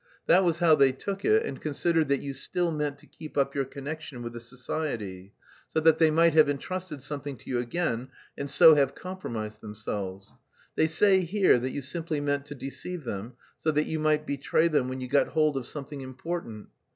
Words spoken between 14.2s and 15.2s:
betray them when you